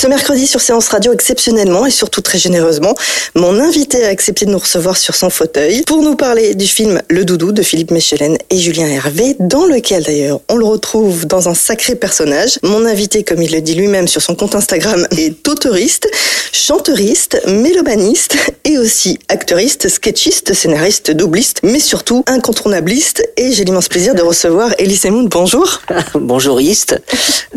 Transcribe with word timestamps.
Ce 0.00 0.06
mercredi 0.06 0.46
sur 0.46 0.60
Séance 0.60 0.90
Radio, 0.90 1.12
exceptionnellement 1.12 1.84
et 1.84 1.90
surtout 1.90 2.20
très 2.20 2.38
généreusement, 2.38 2.94
mon 3.34 3.58
invité 3.58 4.04
a 4.04 4.10
accepté 4.10 4.46
de 4.46 4.52
nous 4.52 4.58
recevoir 4.58 4.96
sur 4.96 5.16
son 5.16 5.28
fauteuil 5.28 5.82
pour 5.82 6.02
nous 6.04 6.14
parler 6.14 6.54
du 6.54 6.68
film 6.68 7.02
Le 7.08 7.24
Doudou 7.24 7.50
de 7.50 7.62
Philippe 7.62 7.90
Mechelen 7.90 8.38
et 8.48 8.58
Julien 8.58 8.86
Hervé, 8.86 9.34
dans 9.40 9.66
lequel 9.66 10.04
d'ailleurs 10.04 10.38
on 10.48 10.54
le 10.54 10.64
retrouve 10.64 11.26
dans 11.26 11.48
un 11.48 11.54
sacré 11.54 11.96
personnage. 11.96 12.60
Mon 12.62 12.86
invité, 12.86 13.24
comme 13.24 13.42
il 13.42 13.50
le 13.50 13.60
dit 13.60 13.74
lui-même 13.74 14.06
sur 14.06 14.22
son 14.22 14.36
compte 14.36 14.54
Instagram, 14.54 15.04
est 15.16 15.48
auteuriste, 15.48 16.08
chanteuriste, 16.52 17.42
mélomaniste 17.48 18.36
et 18.62 18.78
aussi 18.78 19.18
acteuriste, 19.26 19.88
sketchiste, 19.88 20.54
scénariste, 20.54 21.10
doubliste, 21.10 21.58
mais 21.64 21.80
surtout 21.80 22.22
incontournabliste. 22.28 23.28
Et 23.36 23.50
j'ai 23.50 23.64
l'immense 23.64 23.88
plaisir 23.88 24.14
de 24.14 24.22
recevoir 24.22 24.70
Elise 24.78 25.06
Moon. 25.06 25.24
Bonjour. 25.24 25.82
Bonjouriste, 26.14 27.02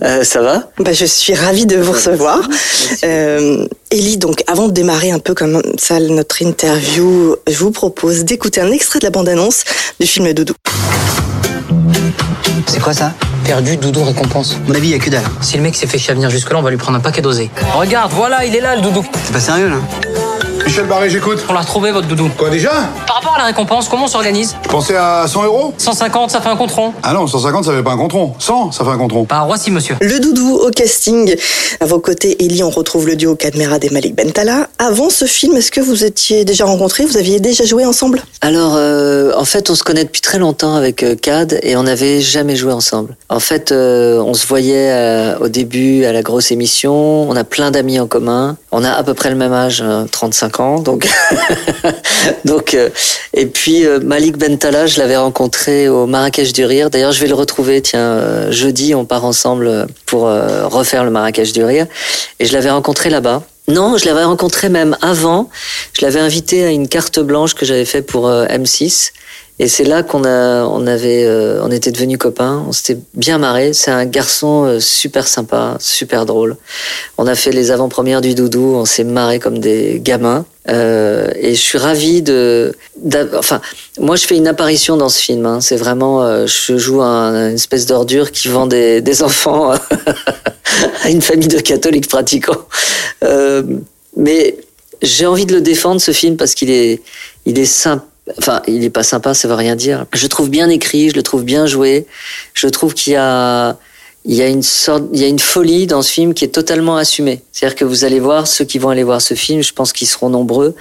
euh, 0.01 0.23
ça 0.23 0.41
va? 0.41 0.71
Bah, 0.79 0.91
je 0.91 1.05
suis 1.05 1.35
ravie 1.35 1.67
de 1.67 1.77
vous 1.77 1.91
recevoir. 1.91 2.30
Euh, 3.03 3.65
Elie, 3.91 4.17
donc 4.17 4.43
avant 4.47 4.67
de 4.67 4.73
démarrer 4.73 5.11
un 5.11 5.19
peu 5.19 5.33
comme 5.33 5.61
ça 5.77 5.99
notre 5.99 6.41
interview, 6.41 7.35
je 7.47 7.57
vous 7.57 7.71
propose 7.71 8.23
d'écouter 8.23 8.61
un 8.61 8.71
extrait 8.71 8.99
de 8.99 9.05
la 9.05 9.09
bande-annonce 9.09 9.63
du 9.99 10.07
film 10.07 10.31
Doudou. 10.33 10.53
C'est 12.67 12.79
quoi 12.79 12.93
ça? 12.93 13.13
Perdu, 13.43 13.75
doudou, 13.75 14.03
récompense. 14.03 14.57
mon 14.67 14.75
avis, 14.75 14.89
il 14.89 14.91
y 14.91 14.95
a 14.95 14.99
que 14.99 15.09
dalle. 15.09 15.23
Si 15.41 15.57
le 15.57 15.63
mec 15.63 15.75
s'est 15.75 15.87
fait 15.87 15.97
chier 15.97 16.11
à 16.11 16.13
venir 16.13 16.29
jusque-là, 16.29 16.59
on 16.59 16.61
va 16.61 16.69
lui 16.69 16.77
prendre 16.77 16.97
un 16.97 17.01
paquet 17.01 17.21
dosé. 17.21 17.49
Regarde, 17.73 18.11
voilà, 18.13 18.45
il 18.45 18.55
est 18.55 18.61
là 18.61 18.75
le 18.75 18.81
doudou. 18.81 19.05
C'est 19.25 19.33
pas 19.33 19.39
sérieux, 19.39 19.69
là? 19.69 19.77
Michel 20.71 20.87
Barré, 20.87 21.09
j'écoute. 21.09 21.39
On 21.49 21.53
l'a 21.53 21.59
retrouvé 21.59 21.91
votre 21.91 22.07
doudou. 22.07 22.29
Quoi 22.37 22.49
déjà 22.49 22.71
Par 23.05 23.17
rapport 23.17 23.35
à 23.35 23.39
la 23.39 23.43
récompense, 23.43 23.89
comment 23.89 24.05
on 24.05 24.07
s'organise 24.07 24.55
Je 24.63 24.69
pensais 24.69 24.95
à 24.95 25.25
100 25.27 25.43
euros 25.43 25.73
150, 25.77 26.31
ça 26.31 26.39
fait 26.39 26.47
un 26.47 26.55
contron. 26.55 26.93
Ah 27.03 27.11
non, 27.11 27.27
150, 27.27 27.65
ça 27.65 27.73
fait 27.73 27.83
pas 27.83 27.91
un 27.91 27.97
contron. 27.97 28.33
100, 28.39 28.71
ça 28.71 28.85
fait 28.85 28.89
un 28.91 28.97
contron. 28.97 29.27
Bah, 29.27 29.41
Roissy, 29.41 29.69
monsieur. 29.69 29.97
Le 29.99 30.21
Doudou 30.21 30.61
au 30.65 30.69
casting. 30.69 31.35
À 31.81 31.85
vos 31.85 31.99
côtés, 31.99 32.37
Elie, 32.41 32.63
on 32.63 32.69
retrouve 32.69 33.05
le 33.05 33.17
duo 33.17 33.35
Cadmerade 33.35 33.83
et 33.83 33.89
Malik 33.89 34.15
Bentala. 34.15 34.69
Avant 34.79 35.09
ce 35.09 35.25
film, 35.25 35.57
est-ce 35.57 35.71
que 35.71 35.81
vous 35.81 36.05
étiez 36.05 36.45
déjà 36.45 36.63
rencontrés? 36.63 37.03
Vous 37.03 37.17
aviez 37.17 37.41
déjà 37.41 37.65
joué 37.65 37.85
ensemble? 37.85 38.23
Alors, 38.39 38.75
euh, 38.77 39.33
en 39.35 39.43
fait, 39.43 39.69
on 39.69 39.75
se 39.75 39.83
connaît 39.83 40.05
depuis 40.05 40.21
très 40.21 40.39
longtemps 40.39 40.75
avec 40.75 41.03
euh, 41.03 41.15
Cad 41.21 41.59
et 41.63 41.75
on 41.75 41.83
n'avait 41.83 42.21
jamais 42.21 42.55
joué 42.55 42.71
ensemble. 42.71 43.17
En 43.27 43.41
fait, 43.41 43.73
euh, 43.73 44.21
on 44.21 44.33
se 44.33 44.47
voyait 44.47 44.89
euh, 44.93 45.37
au 45.39 45.49
début 45.49 46.05
à 46.05 46.13
la 46.13 46.21
grosse 46.21 46.49
émission. 46.49 47.29
On 47.29 47.35
a 47.35 47.43
plein 47.43 47.71
d'amis 47.71 47.99
en 47.99 48.07
commun. 48.07 48.55
On 48.71 48.83
a 48.83 48.91
à 48.91 49.03
peu 49.03 49.13
près 49.13 49.29
le 49.29 49.35
même 49.35 49.51
âge, 49.51 49.81
euh, 49.85 50.05
35 50.09 50.59
ans. 50.61 50.79
Donc, 50.79 51.07
donc, 52.45 52.73
euh, 52.73 52.89
et 53.33 53.45
puis 53.45 53.85
euh, 53.85 53.99
Malik 53.99 54.37
Bentala, 54.37 54.87
je 54.87 54.99
l'avais 54.99 55.17
rencontré 55.17 55.89
au 55.89 56.05
Marrakech 56.05 56.53
du 56.53 56.63
Rire. 56.63 56.89
D'ailleurs, 56.89 57.11
je 57.11 57.19
vais 57.19 57.27
le 57.27 57.35
retrouver. 57.35 57.81
Tiens, 57.81 57.99
euh, 57.99 58.51
jeudi, 58.51 58.95
on 58.95 59.05
part 59.05 59.25
ensemble 59.25 59.87
pour 60.05 60.27
euh, 60.27 60.67
refaire 60.67 61.03
le 61.03 61.11
Marrakech 61.11 61.51
du 61.51 61.63
Rire. 61.63 61.85
Et 62.39 62.45
je 62.45 62.53
l'avais 62.53 62.71
rencontré 62.71 63.09
là-bas. 63.09 63.43
Non, 63.67 63.97
je 63.97 64.05
l'avais 64.05 64.23
rencontré 64.23 64.69
même 64.69 64.97
avant. 65.01 65.49
Je 65.93 66.05
l'avais 66.05 66.19
invité 66.19 66.63
à 66.63 66.69
une 66.69 66.87
carte 66.87 67.19
blanche 67.19 67.53
que 67.53 67.65
j'avais 67.65 67.85
fait 67.85 68.01
pour 68.01 68.27
euh, 68.27 68.45
M6. 68.47 69.11
Et 69.59 69.67
c'est 69.67 69.83
là 69.83 70.01
qu'on 70.01 70.23
a, 70.23 70.63
on 70.65 70.87
avait, 70.87 71.23
euh, 71.25 71.61
on 71.63 71.69
était 71.69 71.91
devenus 71.91 72.17
copains. 72.17 72.63
On 72.67 72.71
s'était 72.71 72.99
bien 73.13 73.37
marré. 73.37 73.73
C'est 73.73 73.91
un 73.91 74.05
garçon 74.05 74.63
euh, 74.65 74.79
super 74.79 75.27
sympa, 75.27 75.77
super 75.79 76.25
drôle. 76.25 76.57
On 77.19 77.27
a 77.27 77.35
fait 77.35 77.51
les 77.51 77.69
avant-premières 77.69 78.21
du 78.21 78.33
Doudou. 78.33 78.73
On 78.75 78.85
s'est 78.85 79.03
marré 79.03 79.37
comme 79.37 79.59
des 79.59 79.99
gamins. 80.03 80.45
Euh, 80.69 81.29
et 81.35 81.53
je 81.53 81.61
suis 81.61 81.77
ravi 81.77 82.21
de, 82.23 82.75
enfin, 83.35 83.61
moi 83.99 84.15
je 84.15 84.25
fais 84.25 84.35
une 84.37 84.47
apparition 84.47 84.97
dans 84.97 85.09
ce 85.09 85.19
film. 85.19 85.45
hein. 85.45 85.59
C'est 85.61 85.75
vraiment, 85.77 86.23
euh, 86.23 86.47
je 86.47 86.77
joue 86.77 87.01
un- 87.01 87.49
une 87.49 87.55
espèce 87.55 87.85
d'ordure 87.85 88.31
qui 88.31 88.47
vend 88.47 88.65
des, 88.67 89.01
des 89.01 89.21
enfants 89.23 89.71
à 91.03 91.09
une 91.09 91.21
famille 91.21 91.47
de 91.47 91.59
catholiques 91.59 92.07
pratiquants. 92.09 92.65
Euh, 93.23 93.61
mais 94.17 94.57
j'ai 95.03 95.25
envie 95.27 95.45
de 95.45 95.53
le 95.55 95.61
défendre 95.61 95.99
ce 96.01 96.11
film 96.11 96.35
parce 96.37 96.53
qu'il 96.55 96.69
est, 96.71 97.01
il 97.45 97.59
est 97.59 97.65
sympa. 97.65 98.05
Enfin, 98.37 98.61
il 98.67 98.83
est 98.83 98.89
pas 98.89 99.03
sympa, 99.03 99.33
ça 99.33 99.47
veut 99.47 99.55
rien 99.55 99.75
dire. 99.75 100.05
Je 100.13 100.27
trouve 100.27 100.49
bien 100.49 100.69
écrit, 100.69 101.09
je 101.09 101.15
le 101.15 101.23
trouve 101.23 101.43
bien 101.43 101.65
joué. 101.65 102.05
Je 102.53 102.67
trouve 102.67 102.93
qu'il 102.93 103.13
y 103.13 103.15
a, 103.15 103.77
il 104.25 104.35
y 104.35 104.41
a 104.41 104.47
une 104.47 104.61
sorte, 104.61 105.03
il 105.13 105.19
y 105.19 105.23
a 105.23 105.27
une 105.27 105.39
folie 105.39 105.87
dans 105.87 106.01
ce 106.03 106.11
film 106.11 106.33
qui 106.33 106.45
est 106.45 106.49
totalement 106.49 106.97
assumée. 106.97 107.41
C'est-à-dire 107.51 107.75
que 107.75 107.85
vous 107.85 108.05
allez 108.05 108.19
voir 108.19 108.45
ceux 108.45 108.65
qui 108.65 108.77
vont 108.77 108.89
aller 108.89 109.03
voir 109.03 109.21
ce 109.21 109.33
film, 109.33 109.63
je 109.63 109.73
pense 109.73 109.91
qu'ils 109.91 110.07
seront 110.07 110.29
nombreux. 110.29 110.75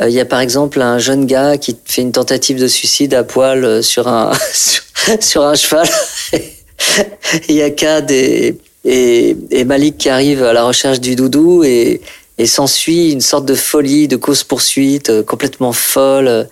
Euh, 0.00 0.08
il 0.08 0.14
y 0.14 0.20
a 0.20 0.24
par 0.24 0.40
exemple 0.40 0.80
un 0.80 0.98
jeune 0.98 1.26
gars 1.26 1.58
qui 1.58 1.76
fait 1.84 2.02
une 2.02 2.12
tentative 2.12 2.60
de 2.60 2.68
suicide 2.68 3.12
à 3.14 3.24
poil 3.24 3.64
euh, 3.64 3.82
sur 3.82 4.06
un 4.06 4.32
sur, 5.20 5.42
un 5.42 5.54
cheval. 5.54 5.88
Il 7.48 7.54
y 7.56 7.62
a 7.62 7.68
et, 8.10 8.56
et, 8.84 9.36
et 9.50 9.64
Malik 9.64 9.98
qui 9.98 10.08
arrivent 10.08 10.44
à 10.44 10.52
la 10.52 10.64
recherche 10.64 11.00
du 11.00 11.16
doudou 11.16 11.64
et, 11.64 12.00
et 12.38 12.46
s'ensuit 12.46 13.12
une 13.12 13.20
sorte 13.20 13.44
de 13.46 13.54
folie, 13.54 14.08
de 14.08 14.16
cause-poursuite 14.16 15.10
euh, 15.10 15.22
complètement 15.22 15.72
folle, 15.72 16.28
euh, 16.28 16.44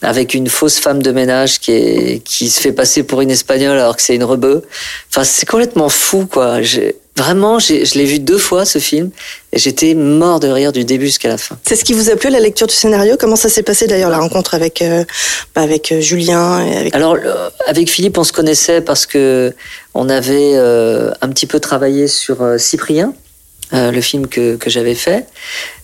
avec 0.00 0.32
une 0.34 0.48
fausse 0.48 0.78
femme 0.78 1.02
de 1.02 1.10
ménage 1.10 1.58
qui, 1.58 1.72
est, 1.72 2.22
qui 2.24 2.50
se 2.50 2.60
fait 2.60 2.72
passer 2.72 3.02
pour 3.02 3.20
une 3.20 3.30
espagnole 3.32 3.78
alors 3.78 3.96
que 3.96 4.02
c'est 4.02 4.14
une 4.14 4.22
rebeu. 4.24 4.62
Enfin, 5.10 5.24
c'est 5.24 5.46
complètement 5.46 5.88
fou, 5.88 6.26
quoi. 6.26 6.62
J'ai- 6.62 6.96
Vraiment, 7.16 7.58
j'ai- 7.58 7.84
je 7.84 7.98
l'ai 7.98 8.04
vu 8.04 8.20
deux 8.20 8.38
fois 8.38 8.64
ce 8.64 8.78
film 8.78 9.10
et 9.52 9.58
j'étais 9.58 9.94
mort 9.94 10.38
de 10.38 10.46
rire 10.46 10.70
du 10.70 10.84
début 10.84 11.06
jusqu'à 11.06 11.26
la 11.28 11.36
fin. 11.36 11.58
C'est 11.66 11.74
ce 11.74 11.82
qui 11.84 11.92
vous 11.92 12.10
a 12.10 12.14
plu 12.14 12.30
la 12.30 12.38
lecture 12.38 12.68
du 12.68 12.74
scénario? 12.76 13.16
Comment 13.18 13.34
ça 13.34 13.48
s'est 13.48 13.64
passé 13.64 13.88
d'ailleurs 13.88 14.10
la 14.10 14.18
rencontre 14.20 14.54
avec, 14.54 14.80
euh, 14.82 15.04
bah, 15.52 15.62
avec 15.62 15.90
euh, 15.90 16.00
Julien 16.00 16.64
et 16.64 16.76
avec... 16.76 16.94
Alors, 16.94 17.16
avec 17.66 17.90
Philippe, 17.90 18.18
on 18.18 18.22
se 18.22 18.32
connaissait 18.32 18.80
parce 18.82 19.04
que 19.04 19.52
on 19.94 20.08
avait 20.08 20.52
euh, 20.54 21.10
un 21.20 21.28
petit 21.30 21.46
peu 21.46 21.58
travaillé 21.58 22.06
sur 22.06 22.40
euh, 22.40 22.56
Cyprien, 22.56 23.12
euh, 23.72 23.90
le 23.90 24.00
film 24.00 24.26
que, 24.26 24.56
que 24.56 24.70
j'avais 24.70 24.94
fait. 24.94 25.26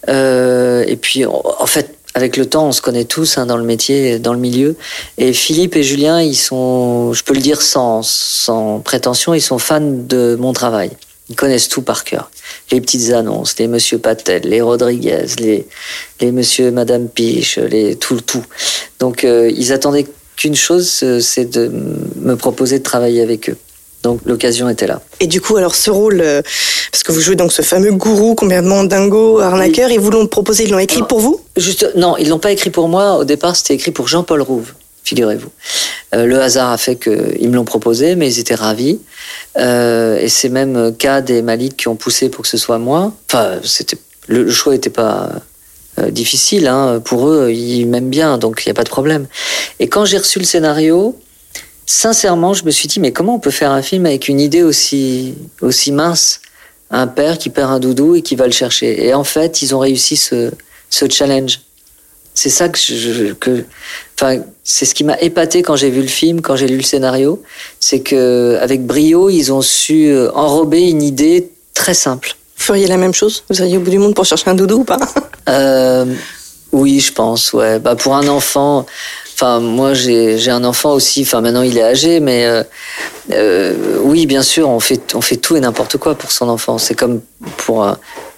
Euh, 0.08 0.84
et 0.86 0.96
puis, 0.96 1.24
en 1.26 1.66
fait, 1.66 1.94
avec 2.14 2.36
le 2.36 2.46
temps, 2.46 2.68
on 2.68 2.72
se 2.72 2.80
connaît 2.80 3.04
tous 3.04 3.38
hein, 3.38 3.46
dans 3.46 3.56
le 3.56 3.64
métier, 3.64 4.18
dans 4.18 4.32
le 4.32 4.38
milieu. 4.38 4.76
Et 5.18 5.32
Philippe 5.32 5.74
et 5.76 5.82
Julien, 5.82 6.22
ils 6.22 6.36
sont, 6.36 7.12
je 7.12 7.24
peux 7.24 7.34
le 7.34 7.40
dire 7.40 7.60
sans, 7.60 8.02
sans 8.02 8.78
prétention, 8.78 9.34
ils 9.34 9.40
sont 9.40 9.58
fans 9.58 9.80
de 9.80 10.36
mon 10.38 10.52
travail. 10.52 10.90
Ils 11.28 11.36
connaissent 11.36 11.68
tout 11.68 11.82
par 11.82 12.04
cœur. 12.04 12.30
Les 12.70 12.80
petites 12.80 13.12
annonces, 13.12 13.58
les 13.58 13.66
Monsieur 13.66 13.98
Patel, 13.98 14.42
les 14.44 14.60
Rodriguez, 14.60 15.26
les, 15.38 15.66
les 16.20 16.32
Monsieur 16.32 16.66
et 16.66 16.70
Madame 16.70 17.08
Piche, 17.08 17.58
les 17.58 17.96
tout, 17.96 18.20
tout. 18.20 18.44
Donc, 19.00 19.24
euh, 19.24 19.50
ils 19.50 19.72
attendaient 19.72 20.06
qu'une 20.36 20.54
chose, 20.54 21.00
euh, 21.02 21.20
c'est 21.20 21.46
de 21.46 21.72
me 22.16 22.36
proposer 22.36 22.78
de 22.78 22.84
travailler 22.84 23.22
avec 23.22 23.48
eux. 23.48 23.56
Donc, 24.04 24.20
l'occasion 24.26 24.68
était 24.68 24.86
là. 24.86 25.00
Et 25.18 25.26
du 25.26 25.40
coup, 25.40 25.56
alors 25.56 25.74
ce 25.74 25.90
rôle, 25.90 26.20
euh, 26.20 26.42
parce 26.92 27.02
que 27.02 27.10
vous 27.10 27.22
jouez 27.22 27.36
donc 27.36 27.52
ce 27.52 27.62
fameux 27.62 27.90
gourou 27.90 28.34
complètement 28.34 28.84
dingo, 28.84 29.40
arnaqueur, 29.40 29.90
ils 29.90 29.98
vous 29.98 30.10
l'ont 30.10 30.26
proposé, 30.26 30.64
ils 30.64 30.70
l'ont 30.70 30.78
écrit 30.78 31.02
pour 31.08 31.20
vous? 31.20 31.40
Juste, 31.56 31.90
non, 31.96 32.18
ils 32.18 32.28
l'ont 32.28 32.38
pas 32.38 32.52
écrit 32.52 32.68
pour 32.68 32.88
moi. 32.88 33.16
Au 33.16 33.24
départ, 33.24 33.56
c'était 33.56 33.72
écrit 33.72 33.92
pour 33.92 34.06
Jean-Paul 34.06 34.42
Rouve, 34.42 34.74
figurez-vous. 35.04 35.48
Euh, 36.14 36.26
le 36.26 36.38
hasard 36.38 36.70
a 36.70 36.76
fait 36.76 36.96
qu'ils 36.96 37.48
me 37.48 37.56
l'ont 37.56 37.64
proposé, 37.64 38.14
mais 38.14 38.30
ils 38.30 38.38
étaient 38.38 38.54
ravis. 38.54 39.00
Euh, 39.56 40.18
et 40.18 40.28
c'est 40.28 40.50
même 40.50 40.94
Cad 40.98 41.30
et 41.30 41.40
Malik 41.40 41.78
qui 41.78 41.88
ont 41.88 41.96
poussé 41.96 42.28
pour 42.28 42.42
que 42.42 42.48
ce 42.48 42.58
soit 42.58 42.78
moi. 42.78 43.14
Enfin, 43.30 43.58
c'était 43.64 43.96
le, 44.26 44.44
le 44.44 44.50
choix 44.52 44.74
n'était 44.74 44.90
pas 44.90 45.30
difficile. 46.10 46.66
Hein. 46.66 47.00
Pour 47.02 47.28
eux, 47.28 47.52
ils 47.52 47.86
m'aiment 47.86 48.10
bien, 48.10 48.36
donc 48.36 48.62
il 48.64 48.68
n'y 48.68 48.72
a 48.72 48.74
pas 48.74 48.84
de 48.84 48.90
problème. 48.90 49.28
Et 49.80 49.88
quand 49.88 50.04
j'ai 50.04 50.18
reçu 50.18 50.38
le 50.40 50.44
scénario, 50.44 51.16
sincèrement, 51.86 52.54
je 52.54 52.64
me 52.64 52.70
suis 52.70 52.88
dit, 52.88 53.00
mais 53.00 53.12
comment 53.12 53.34
on 53.36 53.38
peut 53.38 53.50
faire 53.50 53.70
un 53.70 53.82
film 53.82 54.06
avec 54.06 54.28
une 54.28 54.40
idée 54.40 54.62
aussi, 54.62 55.34
aussi 55.60 55.92
mince? 55.92 56.40
Un 56.90 57.06
père 57.06 57.38
qui 57.38 57.50
perd 57.50 57.72
un 57.72 57.80
doudou 57.80 58.14
et 58.14 58.22
qui 58.22 58.36
va 58.36 58.46
le 58.46 58.52
chercher. 58.52 59.04
Et 59.06 59.14
en 59.14 59.24
fait, 59.24 59.62
ils 59.62 59.74
ont 59.74 59.80
réussi 59.80 60.16
ce, 60.16 60.50
ce 60.90 61.08
challenge. 61.08 61.60
C'est 62.34 62.50
ça 62.50 62.68
que 62.68 62.78
je, 62.78 63.32
que, 63.32 63.64
enfin, 64.16 64.42
c'est 64.64 64.84
ce 64.84 64.94
qui 64.94 65.04
m'a 65.04 65.18
épaté 65.20 65.62
quand 65.62 65.76
j'ai 65.76 65.90
vu 65.90 66.02
le 66.02 66.08
film, 66.08 66.40
quand 66.40 66.56
j'ai 66.56 66.66
lu 66.66 66.76
le 66.76 66.82
scénario, 66.82 67.42
c'est 67.80 68.00
que 68.00 68.58
avec 68.60 68.84
brio, 68.84 69.30
ils 69.30 69.52
ont 69.52 69.62
su 69.62 70.08
euh, 70.08 70.30
enrober 70.32 70.82
une 70.82 71.02
idée 71.02 71.50
très 71.74 71.94
simple. 71.94 72.36
feriez 72.56 72.86
la 72.86 72.96
même 72.96 73.14
chose? 73.14 73.44
Vous 73.48 73.58
iriez 73.60 73.76
au 73.76 73.80
bout 73.80 73.90
du 73.90 73.98
monde 73.98 74.14
pour 74.14 74.24
chercher 74.24 74.50
un 74.50 74.54
doudou 74.54 74.80
ou 74.80 74.84
pas? 74.84 74.98
Euh, 75.48 76.06
oui, 76.72 77.00
je 77.00 77.12
pense, 77.12 77.52
ouais. 77.52 77.78
Bah, 77.78 77.94
pour 77.94 78.14
un 78.16 78.26
enfant, 78.28 78.86
enfin, 79.34 79.60
moi, 79.60 79.94
j'ai, 79.94 80.48
un 80.48 80.64
enfant 80.64 80.92
aussi, 80.92 81.22
enfin, 81.22 81.40
maintenant, 81.40 81.62
il 81.62 81.76
est 81.76 81.82
âgé, 81.82 82.20
mais 82.20 82.46
euh, 82.46 82.62
euh, 83.32 83.98
oui, 84.02 84.26
bien 84.26 84.42
sûr, 84.42 84.68
on 84.68 84.80
fait, 84.80 85.14
on 85.14 85.20
fait 85.20 85.36
tout 85.36 85.56
et 85.56 85.60
n'importe 85.60 85.96
quoi 85.98 86.14
pour 86.14 86.32
son 86.32 86.48
enfant. 86.48 86.78
C'est 86.78 86.94
comme 86.94 87.20
pour, 87.58 87.86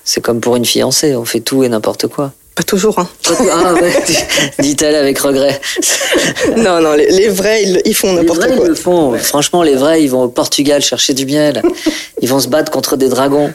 c'est 0.04 0.20
comme 0.20 0.40
pour 0.40 0.56
une 0.56 0.64
fiancée, 0.64 1.14
on 1.14 1.24
fait 1.24 1.40
tout 1.40 1.64
et 1.64 1.68
n'importe 1.68 2.06
quoi. 2.06 2.32
Pas 2.56 2.62
toujours, 2.62 2.98
hein. 2.98 3.08
Ah, 3.52 3.74
ouais, 3.74 3.92
dit-elle 4.60 4.94
avec 4.94 5.18
regret. 5.18 5.60
Non, 6.56 6.80
non, 6.80 6.94
les, 6.94 7.10
les 7.10 7.28
vrais, 7.28 7.62
ils, 7.62 7.82
ils 7.84 7.94
font 7.94 8.12
Les 8.12 8.22
n'importe 8.22 8.38
vrais, 8.38 8.50
ils 8.50 8.56
quoi. 8.56 8.68
le 8.68 8.74
font. 8.74 9.18
Franchement, 9.18 9.62
les 9.62 9.74
vrais, 9.74 10.02
ils 10.02 10.08
vont 10.08 10.22
au 10.22 10.28
Portugal 10.28 10.80
chercher 10.80 11.12
du 11.12 11.26
miel. 11.26 11.60
Ils 12.22 12.28
vont 12.28 12.40
se 12.40 12.48
battre 12.48 12.72
contre 12.72 12.96
des 12.96 13.10
dragons. 13.10 13.52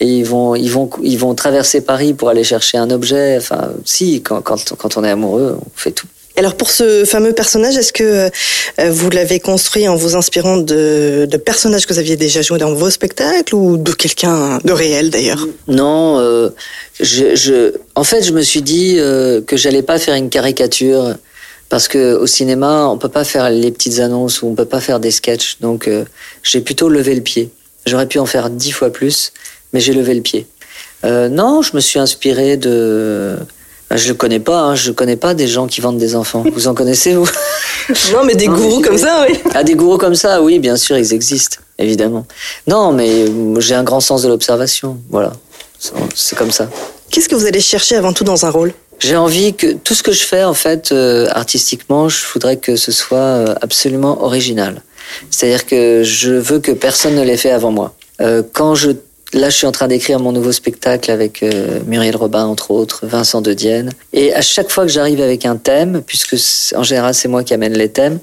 Et 0.00 0.06
ils 0.06 0.24
vont, 0.24 0.54
ils 0.54 0.70
vont, 0.70 0.90
ils 1.02 1.18
vont 1.18 1.34
traverser 1.34 1.80
Paris 1.80 2.12
pour 2.12 2.28
aller 2.28 2.44
chercher 2.44 2.76
un 2.76 2.90
objet. 2.90 3.36
Enfin, 3.38 3.70
si, 3.86 4.20
quand, 4.20 4.42
quand, 4.42 4.74
quand 4.76 4.96
on 4.98 5.04
est 5.04 5.10
amoureux, 5.10 5.56
on 5.58 5.70
fait 5.74 5.92
tout. 5.92 6.08
Alors 6.36 6.56
pour 6.56 6.70
ce 6.70 7.04
fameux 7.04 7.32
personnage, 7.32 7.76
est-ce 7.76 7.92
que 7.92 8.30
euh, 8.78 8.90
vous 8.90 9.10
l'avez 9.10 9.38
construit 9.38 9.86
en 9.86 9.96
vous 9.96 10.16
inspirant 10.16 10.56
de, 10.56 11.26
de 11.30 11.36
personnages 11.36 11.86
que 11.86 11.92
vous 11.92 11.98
aviez 11.98 12.16
déjà 12.16 12.40
joués 12.40 12.58
dans 12.58 12.72
vos 12.72 12.90
spectacles 12.90 13.54
ou 13.54 13.76
de 13.76 13.92
quelqu'un 13.92 14.58
de 14.64 14.72
réel 14.72 15.10
d'ailleurs? 15.10 15.46
Non, 15.68 16.18
euh, 16.18 16.48
je, 17.00 17.34
je, 17.34 17.74
en 17.94 18.04
fait, 18.04 18.22
je 18.22 18.32
me 18.32 18.42
suis 18.42 18.62
dit 18.62 18.96
euh, 18.98 19.42
que 19.42 19.56
j'allais 19.56 19.82
pas 19.82 19.98
faire 19.98 20.14
une 20.14 20.30
caricature 20.30 21.16
parce 21.68 21.88
que 21.88 22.14
au 22.16 22.26
cinéma, 22.26 22.86
on 22.88 22.98
peut 22.98 23.08
pas 23.08 23.24
faire 23.24 23.48
les 23.50 23.70
petites 23.70 23.98
annonces 24.00 24.42
ou 24.42 24.48
on 24.48 24.54
peut 24.54 24.66
pas 24.66 24.80
faire 24.80 25.00
des 25.00 25.10
sketchs. 25.10 25.58
Donc, 25.60 25.88
euh, 25.88 26.04
j'ai 26.42 26.60
plutôt 26.60 26.88
levé 26.88 27.14
le 27.14 27.22
pied. 27.22 27.50
J'aurais 27.86 28.06
pu 28.06 28.18
en 28.18 28.26
faire 28.26 28.50
dix 28.50 28.72
fois 28.72 28.90
plus, 28.90 29.32
mais 29.72 29.80
j'ai 29.80 29.92
levé 29.92 30.14
le 30.14 30.20
pied. 30.20 30.46
Euh, 31.04 31.28
non, 31.28 31.62
je 31.62 31.74
me 31.74 31.80
suis 31.80 31.98
inspiré 31.98 32.56
de. 32.56 33.36
Ben, 33.92 33.98
Je 33.98 34.08
le 34.08 34.14
connais 34.14 34.40
pas, 34.40 34.58
hein, 34.58 34.74
je 34.74 34.90
connais 34.90 35.16
pas 35.16 35.34
des 35.34 35.46
gens 35.46 35.66
qui 35.66 35.82
vendent 35.82 35.98
des 35.98 36.16
enfants. 36.16 36.44
Vous 36.54 36.66
en 36.66 36.72
connaissez 36.72 37.12
vous? 37.12 37.28
Non, 38.14 38.24
mais 38.24 38.34
des 38.34 38.48
Non, 38.48 38.54
gourous 38.56 38.80
comme 38.80 38.96
ça, 38.96 39.26
oui. 39.28 39.38
Ah, 39.54 39.62
des 39.64 39.74
gourous 39.74 39.98
comme 39.98 40.14
ça, 40.14 40.40
oui, 40.40 40.58
bien 40.58 40.76
sûr, 40.76 40.96
ils 40.96 41.12
existent, 41.12 41.58
évidemment. 41.78 42.24
Non, 42.66 42.92
mais 42.92 43.26
euh, 43.28 43.60
j'ai 43.60 43.74
un 43.74 43.82
grand 43.82 44.00
sens 44.00 44.22
de 44.22 44.28
l'observation, 44.28 44.96
voilà. 45.10 45.34
C'est 46.14 46.38
comme 46.38 46.50
ça. 46.52 46.70
Qu'est-ce 47.10 47.28
que 47.28 47.34
vous 47.34 47.44
allez 47.44 47.60
chercher 47.60 47.96
avant 47.96 48.14
tout 48.14 48.24
dans 48.24 48.46
un 48.46 48.50
rôle? 48.50 48.72
J'ai 48.98 49.16
envie 49.16 49.52
que 49.52 49.74
tout 49.74 49.92
ce 49.92 50.02
que 50.02 50.12
je 50.12 50.22
fais, 50.22 50.44
en 50.44 50.54
fait, 50.54 50.90
euh, 50.92 51.26
artistiquement, 51.30 52.08
je 52.08 52.24
voudrais 52.32 52.56
que 52.56 52.76
ce 52.76 52.92
soit 52.92 53.18
euh, 53.18 53.54
absolument 53.60 54.24
original. 54.24 54.80
C'est-à-dire 55.28 55.66
que 55.66 56.02
je 56.02 56.30
veux 56.32 56.60
que 56.60 56.72
personne 56.72 57.14
ne 57.14 57.22
l'ait 57.22 57.36
fait 57.36 57.50
avant 57.50 57.72
moi. 57.72 57.94
Euh, 58.22 58.42
quand 58.54 58.74
je 58.74 58.92
Là, 59.34 59.48
je 59.48 59.56
suis 59.56 59.66
en 59.66 59.72
train 59.72 59.88
d'écrire 59.88 60.20
mon 60.20 60.30
nouveau 60.30 60.52
spectacle 60.52 61.10
avec 61.10 61.42
euh, 61.42 61.80
Muriel 61.86 62.16
Robin, 62.16 62.44
entre 62.44 62.70
autres, 62.70 63.06
Vincent 63.06 63.40
de 63.40 63.54
Dienne. 63.54 63.90
Et 64.12 64.34
à 64.34 64.42
chaque 64.42 64.70
fois 64.70 64.84
que 64.84 64.92
j'arrive 64.92 65.22
avec 65.22 65.46
un 65.46 65.56
thème, 65.56 66.02
puisque 66.06 66.36
en 66.76 66.82
général 66.82 67.14
c'est 67.14 67.28
moi 67.28 67.42
qui 67.42 67.54
amène 67.54 67.72
les 67.72 67.88
thèmes, 67.88 68.18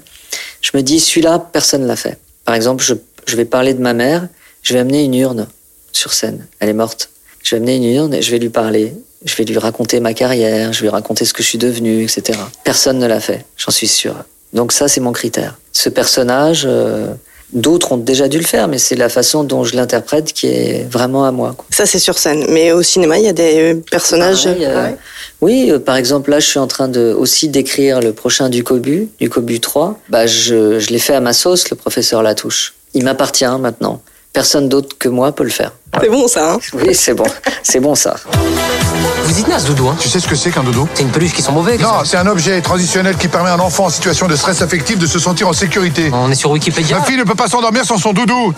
je 0.60 0.70
me 0.74 0.82
dis 0.82 1.00
celui-là, 1.00 1.40
personne 1.52 1.82
ne 1.82 1.88
l'a 1.88 1.96
fait. 1.96 2.16
Par 2.44 2.54
exemple, 2.54 2.84
je, 2.84 2.94
je 3.26 3.36
vais 3.36 3.44
parler 3.44 3.74
de 3.74 3.80
ma 3.80 3.92
mère, 3.92 4.28
je 4.62 4.72
vais 4.72 4.78
amener 4.78 5.02
une 5.02 5.14
urne 5.14 5.48
sur 5.90 6.12
scène. 6.12 6.46
Elle 6.60 6.68
est 6.68 6.74
morte. 6.74 7.10
Je 7.42 7.56
vais 7.56 7.56
amener 7.56 7.76
une 7.76 7.84
urne 7.84 8.14
et 8.14 8.22
je 8.22 8.30
vais 8.30 8.38
lui 8.38 8.50
parler. 8.50 8.94
Je 9.24 9.34
vais 9.34 9.44
lui 9.44 9.58
raconter 9.58 9.98
ma 9.98 10.14
carrière, 10.14 10.72
je 10.72 10.80
vais 10.80 10.86
lui 10.86 10.90
raconter 10.90 11.24
ce 11.24 11.34
que 11.34 11.42
je 11.42 11.48
suis 11.48 11.58
devenu, 11.58 12.04
etc. 12.04 12.38
Personne 12.64 12.98
ne 12.98 13.06
l'a 13.06 13.20
fait, 13.20 13.44
j'en 13.56 13.70
suis 13.70 13.88
sûr. 13.88 14.14
Donc 14.52 14.72
ça, 14.72 14.88
c'est 14.88 15.00
mon 15.00 15.12
critère. 15.12 15.58
Ce 15.72 15.88
personnage, 15.88 16.62
euh, 16.66 17.12
d'autres 17.52 17.92
ont 17.92 17.96
déjà 17.96 18.28
dû 18.28 18.38
le 18.38 18.44
faire, 18.44 18.68
mais 18.68 18.78
c'est 18.78 18.94
la 18.96 19.08
façon 19.08 19.44
dont 19.44 19.64
je 19.64 19.76
l'interprète 19.76 20.32
qui 20.32 20.46
est 20.46 20.86
vraiment 20.90 21.24
à 21.24 21.32
moi. 21.32 21.54
quoi. 21.56 21.66
Ça, 21.70 21.86
c'est 21.86 21.98
sur 21.98 22.18
scène. 22.18 22.46
Mais 22.50 22.72
au 22.72 22.82
cinéma, 22.82 23.18
il 23.18 23.24
y 23.24 23.28
a 23.28 23.32
des 23.32 23.74
euh, 23.74 23.82
personnages. 23.90 24.44
Pareil, 24.44 24.64
euh, 24.64 24.84
Ouais. 24.84 24.96
Oui, 25.40 25.70
euh, 25.70 25.78
par 25.78 25.96
exemple, 25.96 26.30
là, 26.30 26.40
je 26.40 26.46
suis 26.46 26.58
en 26.58 26.66
train 26.66 26.88
de 26.88 27.14
aussi 27.16 27.48
d'écrire 27.48 28.00
le 28.00 28.12
prochain 28.12 28.48
du 28.48 28.62
Cobu, 28.62 29.08
du 29.18 29.28
Cobu 29.30 29.60
3. 29.60 29.98
Bah, 30.08 30.26
je, 30.26 30.78
je 30.78 30.90
l'ai 30.90 30.98
fait 30.98 31.14
à 31.14 31.20
ma 31.20 31.32
sauce, 31.32 31.70
le 31.70 31.76
professeur 31.76 32.22
Latouche. 32.22 32.74
Il 32.94 33.04
m'appartient 33.04 33.44
maintenant. 33.58 34.02
Personne 34.32 34.68
d'autre 34.68 34.96
que 34.98 35.08
moi 35.08 35.32
peut 35.32 35.44
le 35.44 35.50
faire. 35.50 35.72
C'est 36.00 36.08
bon, 36.08 36.28
ça. 36.28 36.52
Hein 36.52 36.58
Oui, 36.74 36.94
c'est 36.94 37.14
bon. 37.14 37.24
C'est 37.64 37.80
bon, 37.80 37.94
ça. 37.94 38.14
Vous 39.24 39.52
à 39.52 39.58
ce 39.58 39.66
doudou, 39.66 39.88
hein 39.88 39.96
Tu 39.98 40.08
sais 40.08 40.20
ce 40.20 40.28
que 40.28 40.34
c'est 40.36 40.50
qu'un 40.50 40.62
doudou? 40.62 40.88
C'est 40.94 41.02
une 41.02 41.10
peluche 41.10 41.32
qui 41.32 41.42
sont 41.42 41.52
mauvais. 41.52 41.78
Non, 41.78 42.04
c'est 42.04 42.16
un 42.16 42.26
objet 42.26 42.60
transitionnel 42.60 43.16
qui 43.16 43.26
permet 43.28 43.50
à 43.50 43.54
un 43.54 43.60
enfant 43.60 43.86
en 43.86 43.90
situation 43.90 44.28
de 44.28 44.36
stress 44.36 44.62
affectif 44.62 44.98
de 44.98 45.06
se 45.06 45.18
sentir 45.18 45.48
en 45.48 45.52
sécurité. 45.52 46.10
On 46.12 46.30
est 46.30 46.34
sur 46.36 46.50
Wikipédia. 46.50 46.98
Ma 46.98 47.04
fille 47.04 47.16
ne 47.16 47.24
peut 47.24 47.34
pas 47.34 47.48
s'endormir 47.48 47.84
sans 47.84 47.96
son 47.96 48.12
doudou. 48.12 48.52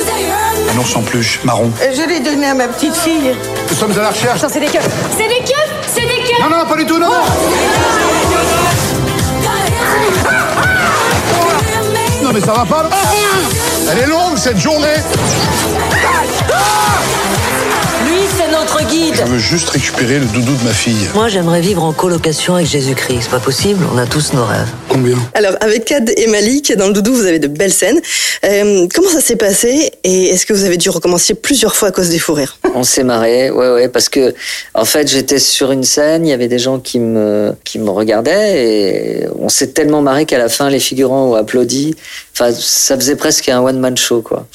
Un 0.75 0.79
ours 0.79 0.95
en 0.97 1.03
peluche, 1.03 1.41
marron. 1.45 1.71
Je 1.81 2.09
l'ai 2.09 2.21
donné 2.21 2.47
à 2.47 2.55
ma 2.55 2.69
petite 2.69 2.95
fille. 2.97 3.33
Nous 3.71 3.77
sommes 3.77 3.93
à 3.93 4.03
la 4.03 4.11
recherche. 4.11 4.41
C'est 4.49 4.61
des 4.61 4.67
keufs 4.67 4.89
C'est 5.17 5.29
des 5.29 5.41
keufs 5.45 5.71
C'est 5.87 6.01
des 6.01 6.07
keufs 6.07 6.41
Non, 6.41 6.57
non, 6.57 6.67
pas 6.67 6.77
du 6.77 6.87
tout, 6.87 6.99
non, 6.99 7.09
non. 7.09 7.23
Non, 12.23 12.31
mais 12.33 12.41
ça 12.41 12.53
va 12.53 12.65
pas. 12.65 12.83
là. 12.85 12.89
Elle 13.91 13.99
est 13.99 14.07
longue 14.07 14.37
cette 14.37 14.59
journée. 14.59 14.87
Lui, 18.07 18.19
c'est 18.37 18.51
notre 18.51 18.85
guide. 18.89 19.15
Je 19.15 19.31
veux 19.31 19.39
juste 19.39 19.69
récupérer 19.71 20.19
le 20.19 20.27
doudou 20.27 20.55
de 20.57 20.65
ma 20.65 20.73
fille. 20.73 21.09
Moi, 21.15 21.29
j'aimerais 21.29 21.61
vivre 21.61 21.83
en 21.85 21.93
colocation 21.93 22.55
avec 22.55 22.67
Jésus-Christ. 22.67 23.21
C'est 23.23 23.31
pas 23.31 23.39
possible, 23.39 23.85
on 23.95 23.99
a 23.99 24.07
tous 24.07 24.33
nos 24.33 24.45
rêves. 24.45 24.69
Combien 24.89 25.17
Alors, 25.35 25.55
avec 25.61 25.85
Cad 25.85 26.13
et 26.17 26.27
Malik, 26.27 26.73
dans 26.77 26.89
le 26.89 26.93
doudou, 26.93 27.13
vous 27.15 27.27
avez 27.27 27.39
de 27.39 27.47
belles 27.47 27.73
scènes. 27.73 28.01
Euh, 28.45 28.87
comment 28.93 29.09
ça 29.09 29.21
s'est 29.21 29.37
passé 29.37 29.93
et 30.05 30.27
est-ce 30.31 30.47
que 30.47 30.53
vous 30.53 30.65
avez 30.65 30.77
dû 30.77 30.91
recommencer 30.91 31.35
plusieurs 31.35 31.77
fois 31.77 31.89
à 31.89 31.91
cause 31.93 32.11
des 32.11 32.19
fous 32.19 32.35
rires? 32.35 32.59
On 32.75 32.83
s'est 32.85 33.05
marré, 33.05 33.51
ouais, 33.51 33.73
ouais, 33.73 33.89
parce 33.89 34.09
que 34.09 34.35
en 34.75 34.85
fait, 34.85 35.09
j'étais 35.09 35.39
sur 35.39 35.71
une 35.71 35.85
scène, 35.85 36.27
il 36.27 36.31
y 36.31 36.33
avait 36.33 36.49
des 36.49 36.59
gens 36.59 36.79
qui 36.79 36.99
me 36.99 37.55
qui 37.65 37.79
me 37.79 37.91
regardaient 37.91 38.65
et 38.65 39.27
on 39.39 39.49
s'est 39.49 39.69
tellement 39.69 40.03
marré 40.03 40.27
qu'à 40.27 40.39
la 40.39 40.49
fin, 40.49 40.71
les 40.71 40.81
figurants 40.81 41.27
ont 41.27 41.35
applaudi. 41.35 41.95
Enfin, 42.43 42.53
ça 42.59 42.97
faisait 42.97 43.15
presque 43.17 43.49
un 43.49 43.61
one 43.61 43.79
man 43.79 43.97
show, 43.97 44.21
quoi. 44.21 44.47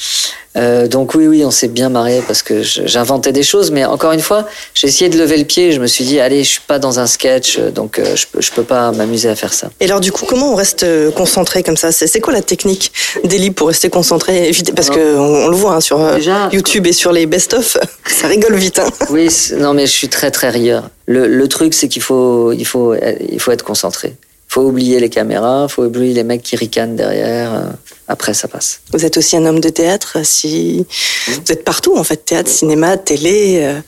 Euh, 0.56 0.88
donc 0.88 1.14
oui, 1.14 1.26
oui, 1.26 1.44
on 1.44 1.50
s'est 1.50 1.68
bien 1.68 1.88
marré 1.88 2.20
parce 2.26 2.42
que 2.42 2.62
j'inventais 2.62 3.32
des 3.32 3.42
choses, 3.42 3.70
mais 3.70 3.84
encore 3.84 4.12
une 4.12 4.20
fois, 4.20 4.46
j'ai 4.74 4.88
essayé 4.88 5.08
de 5.08 5.16
lever 5.18 5.36
le 5.36 5.44
pied. 5.44 5.72
Je 5.72 5.80
me 5.80 5.86
suis 5.86 6.04
dit, 6.04 6.18
allez, 6.20 6.42
je 6.44 6.48
suis 6.50 6.60
pas 6.66 6.78
dans 6.78 6.98
un 6.98 7.06
sketch, 7.06 7.58
donc 7.58 7.98
euh, 7.98 8.16
je 8.16 8.26
peux 8.26 8.40
je 8.40 8.50
peux 8.50 8.64
pas 8.64 8.90
m'amuser 8.92 9.28
à 9.28 9.36
faire 9.36 9.52
ça. 9.54 9.70
Et 9.80 9.84
alors, 9.84 10.00
du 10.00 10.10
coup, 10.12 10.26
comment 10.26 10.52
on 10.52 10.54
reste 10.54 10.82
euh, 10.82 11.10
concentré 11.12 11.62
comme 11.62 11.76
ça? 11.76 11.92
C'est 11.92 12.20
quoi 12.20 12.32
la 12.32 12.42
technique 12.42 12.92
d'Eli 13.24 13.50
pour 13.52 13.68
rester 13.68 13.88
concentré? 13.88 14.50
Parce 14.74 14.90
que 14.90 15.16
on, 15.16 15.46
on 15.46 15.48
le 15.48 15.56
voit 15.56 15.74
hein, 15.76 15.80
sur 15.80 15.98
Déjà- 16.16 16.48
YouTube 16.52 16.86
et 16.86 16.92
sur 16.92 17.12
les 17.12 17.26
best-of, 17.26 17.76
ça 18.06 18.26
rigole 18.26 18.56
vite. 18.56 18.80
Hein. 18.80 18.88
Oui, 19.10 19.28
non, 19.58 19.74
mais 19.74 19.86
je 19.86 19.92
suis 19.92 20.08
très 20.08 20.30
très 20.30 20.50
rieur. 20.50 20.90
Le, 21.06 21.26
le 21.28 21.48
truc, 21.48 21.72
c'est 21.72 21.88
qu'il 21.88 22.02
faut, 22.02 22.52
il 22.52 22.66
faut, 22.66 22.94
il 23.30 23.40
faut 23.40 23.52
être 23.52 23.64
concentré. 23.64 24.14
Faut 24.50 24.62
oublier 24.62 24.98
les 24.98 25.10
caméras, 25.10 25.68
faut 25.68 25.84
oublier 25.84 26.14
les 26.14 26.24
mecs 26.24 26.42
qui 26.42 26.56
ricanent 26.56 26.96
derrière. 26.96 27.52
euh, 27.54 27.64
Après, 28.08 28.32
ça 28.32 28.48
passe. 28.48 28.80
Vous 28.94 29.04
êtes 29.04 29.18
aussi 29.18 29.36
un 29.36 29.44
homme 29.44 29.60
de 29.60 29.68
théâtre. 29.68 30.16
Si 30.24 30.86
vous 31.28 31.52
êtes 31.52 31.64
partout, 31.64 31.94
en 31.98 32.02
fait, 32.04 32.16
théâtre, 32.24 32.50
cinéma, 32.50 32.96
télé. 32.96 33.58
euh, 33.62 33.80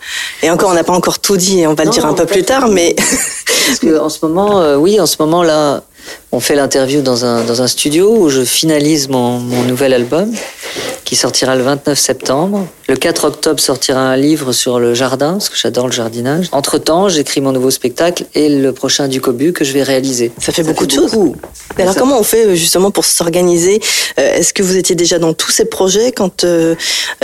Et 0.42 0.50
encore, 0.50 0.70
on 0.70 0.74
n'a 0.74 0.84
pas 0.84 0.92
encore 0.92 1.18
tout 1.18 1.38
dit. 1.38 1.60
et 1.60 1.66
On 1.66 1.72
va 1.74 1.84
le 1.84 1.90
dire 1.90 2.04
un 2.04 2.12
peu 2.12 2.26
fait, 2.26 2.32
plus 2.34 2.44
tard, 2.44 2.68
mais 2.68 2.94
Parce 2.94 3.78
que 3.80 3.98
en 3.98 4.10
ce 4.10 4.18
moment, 4.26 4.60
euh, 4.60 4.76
oui, 4.76 5.00
en 5.00 5.06
ce 5.06 5.16
moment 5.18 5.42
là, 5.42 5.82
on 6.32 6.40
fait 6.40 6.54
l'interview 6.54 7.00
dans 7.02 7.24
un 7.24 7.44
dans 7.44 7.62
un 7.62 7.66
studio 7.66 8.14
où 8.16 8.28
je 8.28 8.42
finalise 8.42 9.08
mon 9.08 9.38
mon 9.38 9.62
nouvel 9.64 9.92
album 9.94 10.32
qui 11.04 11.16
sortira 11.16 11.56
le 11.56 11.62
29 11.64 11.98
septembre. 11.98 12.68
Le 12.88 12.94
4 12.94 13.24
octobre 13.24 13.58
sortira 13.58 13.98
un 14.00 14.16
livre 14.16 14.52
sur 14.52 14.78
le 14.78 14.94
jardin 14.94 15.32
parce 15.32 15.48
que 15.48 15.56
j'adore 15.56 15.86
le 15.86 15.92
jardinage. 15.92 16.46
Entre 16.52 16.78
temps, 16.78 17.08
j'écris 17.08 17.40
mon 17.40 17.50
nouveau 17.50 17.70
spectacle 17.72 18.26
et 18.36 18.48
le 18.48 18.72
prochain 18.72 19.08
du 19.08 19.20
Cobu 19.20 19.52
que 19.52 19.64
je 19.64 19.72
vais 19.72 19.82
réaliser. 19.82 20.30
ça 20.38 20.52
fait 20.52 20.62
beaucoup 20.62 20.86
de 20.86 20.92
choses. 20.92 21.12
Mais 21.76 21.82
alors, 21.82 21.94
Ça- 21.94 22.00
comment 22.00 22.18
on 22.18 22.22
fait 22.22 22.46
euh, 22.46 22.54
justement 22.54 22.92
pour 22.92 23.04
s'organiser? 23.04 23.80
Euh, 24.20 24.34
Est-ce 24.36 24.52
que 24.52 24.62
vous 24.62 24.76
étiez 24.76 24.94
déjà 24.94 25.18
dans 25.18 25.32
tous 25.34 25.50
ces 25.50 25.64
projets 25.64 26.12
quand 26.12 26.44
euh, 26.44 26.76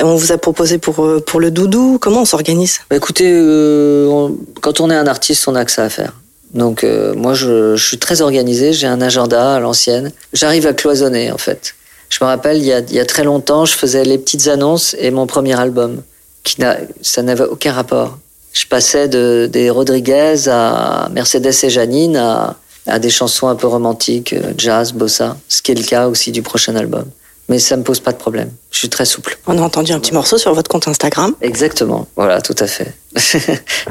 on 0.03 0.17
vous 0.17 0.33
a 0.33 0.39
proposé 0.39 0.79
pour 0.79 1.07
pour 1.25 1.39
le 1.39 1.53
doudou? 1.53 1.99
Comment 2.01 2.23
on 2.23 2.25
s'organise? 2.25 2.81
Bah, 2.91 2.97
écoutez, 2.97 3.31
euh, 3.31 4.07
on- 4.09 4.37
quand 4.61 4.81
on 4.81 4.91
est 4.91 4.97
un 4.97 5.07
artiste, 5.07 5.47
on 5.47 5.55
a 5.55 5.65
que 5.65 5.71
ça 5.71 5.85
à 5.85 5.89
faire. 5.91 6.13
Donc 6.55 6.85
euh, 6.85 7.15
moi, 7.15 7.35
je, 7.35 7.77
je 7.77 7.87
suis 7.87 7.99
très 7.99 8.21
organisé, 8.23 8.73
j'ai 8.73 8.87
un 8.87 9.01
agenda 9.01 9.57
à 9.57 9.61
l'ancienne. 9.61 10.13
J'arrive 10.33 10.67
à 10.67 10.73
cloisonner, 10.73 11.31
en 11.31 11.39
fait. 11.39 11.75
Je 12.09 12.19
me 12.23 12.27
rappelle, 12.29 12.59
il 12.59 12.65
y, 12.65 12.73
a, 12.73 12.79
il 12.81 12.95
y 12.95 13.01
a 13.01 13.05
très 13.05 13.25
longtemps, 13.25 13.65
je 13.65 13.75
faisais 13.75 14.05
les 14.05 14.17
petites 14.17 14.47
annonces 14.49 14.95
et 14.99 15.11
mon 15.11 15.27
premier 15.27 15.59
album. 15.59 16.03
Qui 16.45 16.61
n'a, 16.61 16.77
ça 17.03 17.23
n'avait 17.23 17.45
aucun 17.45 17.73
rapport. 17.73 18.19
Je 18.53 18.67
passais 18.67 19.09
de, 19.09 19.49
des 19.53 19.69
Rodriguez 19.69 20.49
à 20.49 21.09
Mercedes 21.13 21.53
et 21.65 21.71
Janine 21.71 22.17
à, 22.17 22.57
à 22.87 22.99
des 23.01 23.11
chansons 23.11 23.49
un 23.49 23.57
peu 23.57 23.67
romantiques, 23.67 24.33
euh, 24.33 24.53
jazz, 24.57 24.93
bossa, 24.93 25.37
ce 25.49 25.61
qui 25.61 25.73
est 25.73 25.75
le 25.75 25.83
cas 25.83 26.07
aussi 26.07 26.31
du 26.31 26.43
prochain 26.43 26.77
album. 26.77 27.05
Mais 27.49 27.59
ça 27.59 27.77
me 27.77 27.83
pose 27.83 28.01
pas 28.01 28.13
de 28.13 28.17
problème. 28.17 28.51
Je 28.71 28.79
suis 28.79 28.89
très 28.89 29.05
souple. 29.05 29.39
On 29.47 29.59
a 29.59 29.61
entendu 29.61 29.93
un 29.93 30.01
petit 30.01 30.15
morceau 30.15 30.39
sur 30.39 30.55
votre 30.55 30.69
compte 30.69 30.89
Instagram. 30.89 31.35
Exactement. 31.41 32.07
Voilà, 32.17 32.41
tout 32.41 32.57
à 32.59 32.67
fait. 32.67 32.93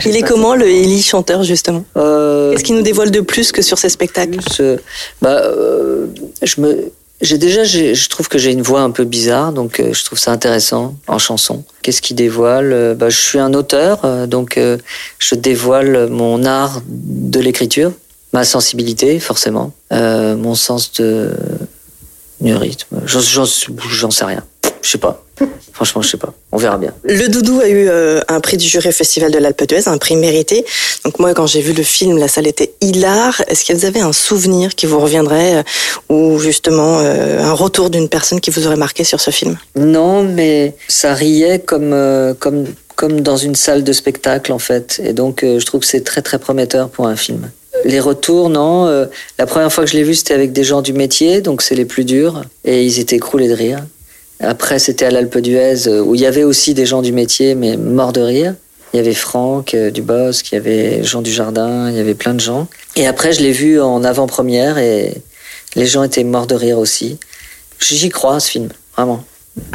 Il 0.05 0.15
est 0.15 0.22
comment 0.22 0.55
le 0.55 0.67
Eli 0.67 1.01
chanteur 1.01 1.44
justement 1.44 1.84
Euh, 1.98 2.51
Qu'est-ce 2.51 2.63
qui 2.63 2.74
nous 2.74 2.82
dévoile 2.82 3.12
de 3.12 3.22
plus 3.22 3.51
que 3.51 3.62
sur 3.62 3.77
ces 3.77 3.89
spectacles 3.89 4.38
plus, 4.38 4.60
euh, 4.60 4.77
bah, 5.22 5.41
euh, 5.44 6.08
je 6.41 6.62
me, 6.62 6.91
J'ai 7.22 7.38
déjà, 7.38 7.63
je 7.63 8.10
trouve 8.10 8.27
que 8.27 8.38
j'ai 8.38 8.51
une 8.51 8.62
voix 8.62 8.82
un 8.82 8.91
peu 8.91 9.03
bizarre, 9.03 9.51
donc 9.53 9.79
euh, 9.79 9.94
je 9.94 10.03
trouve 10.03 10.20
ça 10.20 10.32
intéressant 10.32 10.96
en 11.08 11.17
chanson. 11.17 11.63
Qu'est-ce 11.82 12.01
qui 12.01 12.13
dévoile 12.13 12.74
euh, 12.74 12.94
bah, 12.94 13.10
Je 13.10 13.20
suis 13.20 13.39
un 13.39 13.53
auteur, 13.53 14.27
donc 14.27 14.60
je 15.20 15.36
dévoile 15.36 16.08
mon 16.10 16.44
art 16.46 16.82
de 16.88 17.39
l'écriture, 17.39 17.91
ma 18.34 18.44
sensibilité 18.44 19.20
forcément, 19.20 19.72
mon 19.91 20.55
sens 20.55 20.91
de, 20.94 21.32
du 22.41 22.53
rythme. 22.55 22.98
J'en 23.05 24.12
sais 24.12 24.25
rien. 24.25 24.44
Je 24.85 24.91
sais 24.91 24.97
pas. 24.99 25.25
Franchement, 25.73 26.03
je 26.03 26.09
sais 26.09 26.17
pas. 26.17 26.31
On 26.51 26.57
verra 26.57 26.77
bien. 26.77 26.93
Le 27.05 27.27
Doudou 27.27 27.59
a 27.59 27.67
eu 27.67 27.89
euh, 27.89 28.21
un 28.27 28.39
prix 28.39 28.55
du 28.55 28.67
jury 28.67 28.91
Festival 28.91 29.31
de 29.31 29.39
l'Alpe 29.39 29.67
d'Huez, 29.67 29.87
un 29.87 29.97
prix 29.97 30.15
mérité. 30.15 30.63
Donc 31.03 31.17
moi, 31.17 31.33
quand 31.33 31.47
j'ai 31.47 31.61
vu 31.61 31.73
le 31.73 31.81
film, 31.81 32.19
la 32.19 32.27
salle 32.27 32.45
était 32.45 32.71
hilar. 32.81 33.41
Est-ce 33.47 33.65
que 33.65 33.73
vous 33.73 33.85
avez 33.85 33.99
un 33.99 34.13
souvenir 34.13 34.75
qui 34.75 34.85
vous 34.85 34.99
reviendrait 34.99 35.55
euh, 35.55 36.13
ou 36.13 36.37
justement 36.37 36.99
euh, 36.99 37.41
un 37.41 37.53
retour 37.53 37.89
d'une 37.89 38.09
personne 38.09 38.39
qui 38.39 38.51
vous 38.51 38.67
aurait 38.67 38.75
marqué 38.75 39.03
sur 39.03 39.19
ce 39.19 39.31
film? 39.31 39.57
Non, 39.75 40.21
mais 40.21 40.75
ça 40.87 41.15
riait 41.15 41.57
comme 41.57 41.95
comme 42.39 42.65
comme 42.95 43.21
dans 43.21 43.37
une 43.37 43.55
salle 43.55 43.83
de 43.83 43.91
spectacle 43.91 44.53
en 44.53 44.59
fait. 44.59 45.01
Et 45.03 45.13
donc, 45.13 45.39
je 45.41 45.65
trouve 45.65 45.81
que 45.81 45.87
c'est 45.87 46.03
très 46.03 46.21
très 46.21 46.37
prometteur 46.37 46.89
pour 46.89 47.07
un 47.07 47.15
film. 47.15 47.49
Les 47.85 47.99
retours, 47.99 48.49
non. 48.49 48.85
la 49.39 49.45
première 49.47 49.73
fois 49.73 49.83
que 49.83 49.89
je 49.89 49.97
l'ai 49.97 50.03
vu, 50.03 50.13
c'était 50.13 50.35
avec 50.35 50.53
des 50.53 50.63
gens 50.63 50.83
du 50.83 50.93
métier, 50.93 51.41
donc 51.41 51.63
c'est 51.63 51.75
les 51.75 51.85
plus 51.85 52.05
durs. 52.05 52.43
Et 52.63 52.85
ils 52.85 52.99
étaient 52.99 53.15
écroulés 53.15 53.49
de 53.49 53.55
rire. 53.55 53.79
Après, 54.39 54.79
c'était 54.79 55.05
à 55.05 55.11
l'Alpe 55.11 55.37
d'Huez, 55.37 55.87
euh, 55.87 56.01
où 56.01 56.15
il 56.15 56.21
y 56.21 56.25
avait 56.25 56.43
aussi 56.43 56.73
des 56.73 56.85
gens 56.85 57.01
du 57.01 57.11
métier, 57.11 57.55
mais 57.55 57.77
morts 57.77 58.13
de 58.13 58.21
rire. 58.21 58.55
Il 58.93 58.97
y 58.97 58.99
avait 58.99 59.13
Franck 59.13 59.73
euh, 59.73 59.91
Dubosc, 59.91 60.51
il 60.51 60.55
y 60.55 60.57
avait 60.57 61.03
Jean 61.03 61.21
Dujardin, 61.21 61.89
il 61.89 61.97
y 61.97 61.99
avait 61.99 62.15
plein 62.15 62.33
de 62.33 62.39
gens. 62.39 62.67
Et 62.95 63.07
après, 63.07 63.33
je 63.33 63.41
l'ai 63.41 63.51
vu 63.51 63.81
en 63.81 64.03
avant-première 64.03 64.77
et 64.77 65.13
les 65.75 65.85
gens 65.85 66.03
étaient 66.03 66.23
morts 66.23 66.47
de 66.47 66.55
rire 66.55 66.79
aussi. 66.79 67.17
J'y 67.79 68.09
crois, 68.09 68.39
ce 68.39 68.51
film, 68.51 68.69
vraiment. 68.95 69.23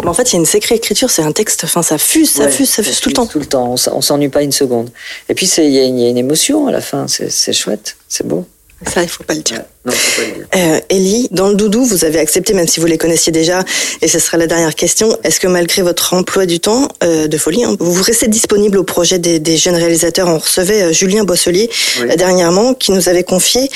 en 0.04 0.14
fait, 0.14 0.30
il 0.30 0.32
y 0.34 0.36
a 0.36 0.40
une 0.40 0.46
sacrée 0.46 0.74
écriture, 0.74 1.10
c'est 1.10 1.22
un 1.22 1.32
texte, 1.32 1.64
enfin, 1.64 1.82
ça 1.82 1.98
fuse, 1.98 2.30
ça 2.30 2.48
fuse, 2.48 2.70
ça 2.70 2.82
fuse 2.82 3.00
tout 3.00 3.10
le 3.10 3.14
temps. 3.14 3.26
Tout 3.26 3.38
le 3.38 3.46
temps, 3.46 3.74
on 3.92 4.00
s'ennuie 4.00 4.30
pas 4.30 4.42
une 4.42 4.52
seconde. 4.52 4.90
Et 5.28 5.34
puis, 5.34 5.46
il 5.58 5.70
y, 5.70 5.78
a 5.78 5.84
une 5.84 6.16
émotion 6.16 6.66
à 6.66 6.72
la 6.72 6.80
fin, 6.80 7.06
c'est 7.08 7.52
chouette, 7.52 7.96
c'est 8.08 8.26
beau. 8.26 8.46
Ça, 8.86 9.02
il 9.02 9.08
faut 9.08 9.24
pas 9.24 9.34
le 9.34 9.42
dire. 9.42 9.62
non, 9.84 9.92
faut 9.92 10.22
pas 10.22 10.28
le 10.28 10.34
dire. 10.34 10.46
Euh, 10.56 10.80
Ellie, 10.88 11.28
dans 11.30 11.48
le 11.48 11.54
doudou, 11.54 11.84
vous 11.84 12.04
avez 12.04 12.18
accepté, 12.18 12.54
même 12.54 12.66
si 12.66 12.80
vous 12.80 12.86
les 12.86 12.96
connaissiez 12.96 13.30
déjà, 13.30 13.62
et 14.00 14.08
ce 14.08 14.18
sera 14.18 14.38
la 14.38 14.46
dernière 14.46 14.74
question. 14.74 15.16
Est-ce 15.22 15.38
que 15.38 15.46
malgré 15.46 15.82
votre 15.82 16.14
emploi 16.14 16.46
du 16.46 16.60
temps 16.60 16.88
euh, 17.04 17.28
de 17.28 17.36
folie, 17.36 17.64
hein, 17.64 17.76
vous 17.78 18.02
restez 18.02 18.28
disponible 18.28 18.78
au 18.78 18.84
projet 18.84 19.18
des, 19.18 19.38
des 19.38 19.56
jeunes 19.56 19.76
réalisateurs? 19.76 20.28
On 20.28 20.38
recevait 20.38 20.82
euh, 20.82 20.92
Julien 20.92 21.24
Boisselier 21.24 21.68
dernièrement, 22.16 22.74
qui 22.74 22.92
nous 22.92 23.08
avait 23.08 23.24
confié, 23.24 23.68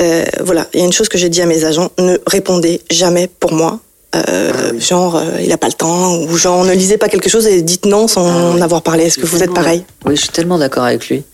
euh, 0.00 0.24
voilà, 0.40 0.68
il 0.74 0.80
y 0.80 0.82
a 0.82 0.86
une 0.86 0.92
chose 0.92 1.08
que 1.08 1.18
j'ai 1.18 1.28
dit 1.28 1.40
à 1.40 1.46
mes 1.46 1.64
agents 1.64 1.90
ne 1.98 2.18
répondez 2.26 2.80
jamais 2.90 3.28
pour 3.40 3.52
moi. 3.52 3.80
Euh, 4.14 4.52
ah 4.54 4.78
genre 4.78 5.20
il 5.42 5.52
a 5.52 5.58
pas 5.58 5.66
le 5.66 5.72
temps 5.72 6.16
ou 6.16 6.36
genre 6.36 6.64
ne 6.64 6.72
lisez 6.72 6.96
pas 6.96 7.08
quelque 7.08 7.28
chose 7.28 7.46
et 7.46 7.60
dites 7.60 7.84
non 7.84 8.06
sans 8.06 8.26
ah 8.26 8.56
en 8.56 8.60
avoir 8.60 8.82
parlé. 8.82 9.04
Est-ce 9.04 9.18
que 9.18 9.26
vous 9.26 9.42
êtes 9.42 9.52
pareil 9.52 9.84
Oui, 10.04 10.16
je 10.16 10.22
suis 10.22 10.30
tellement 10.30 10.58
d'accord 10.58 10.84
avec 10.84 11.08
lui. 11.08 11.24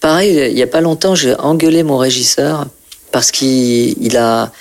Pareil, 0.00 0.50
il 0.50 0.58
y 0.58 0.62
a 0.62 0.66
pas 0.66 0.80
longtemps, 0.80 1.14
j'ai 1.14 1.34
engueulé 1.34 1.82
mon 1.82 1.96
régisseur 1.96 2.66
parce 3.12 3.30
qu'il 3.30 4.16
a, 4.16 4.52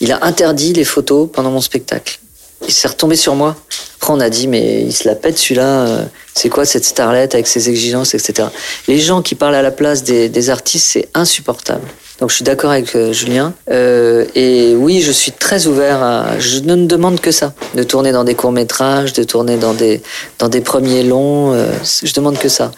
il 0.00 0.12
a 0.12 0.24
interdit 0.24 0.72
les 0.72 0.84
photos 0.84 1.28
pendant 1.32 1.50
mon 1.50 1.60
spectacle. 1.60 2.20
Il 2.66 2.72
s'est 2.72 2.88
retombé 2.88 3.16
sur 3.16 3.34
moi. 3.34 3.56
Après, 3.96 4.12
on 4.12 4.20
a 4.20 4.30
dit, 4.30 4.48
mais 4.48 4.82
il 4.82 4.92
se 4.92 5.08
la 5.08 5.14
pète 5.14 5.38
celui-là. 5.38 5.86
Euh, 5.86 6.04
c'est 6.34 6.48
quoi 6.48 6.64
cette 6.64 6.84
starlette 6.84 7.34
avec 7.34 7.46
ses 7.46 7.68
exigences, 7.68 8.14
etc. 8.14 8.48
Les 8.88 8.98
gens 8.98 9.22
qui 9.22 9.34
parlent 9.34 9.54
à 9.54 9.62
la 9.62 9.70
place 9.70 10.02
des, 10.02 10.50
artistes, 10.50 10.86
c'est 10.92 11.08
insupportable. 11.14 11.86
Donc 12.20 12.30
je 12.30 12.36
suis 12.36 12.44
d'accord 12.44 12.70
avec 12.70 12.94
euh, 12.94 13.12
Julien. 13.12 13.54
Euh, 13.70 14.24
et 14.34 14.74
oui, 14.76 15.00
je 15.00 15.10
suis 15.10 15.32
très 15.32 15.66
ouvert 15.66 16.02
à. 16.02 16.38
Je 16.38 16.60
ne 16.60 16.86
demande 16.86 17.20
que 17.20 17.30
ça, 17.30 17.54
de 17.74 17.82
tourner 17.82 18.12
dans 18.12 18.24
des 18.24 18.34
courts 18.34 18.52
métrages, 18.52 19.12
de 19.12 19.24
tourner 19.24 19.56
dans 19.56 19.74
des 19.74 20.00
dans 20.38 20.48
des 20.48 20.60
premiers 20.60 21.02
longs. 21.02 21.52
Euh, 21.54 21.72
je 22.02 22.12
demande 22.12 22.38
que 22.38 22.48
ça. 22.48 22.70